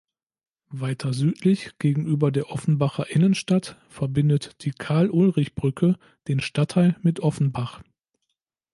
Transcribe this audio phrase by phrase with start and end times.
[0.71, 5.95] Weiter südlich gegenüber der Offenbacher Innenstadt verbindet die Carl-Ulrich-Brücke
[6.27, 7.83] den Stadtteil mit Offenbach.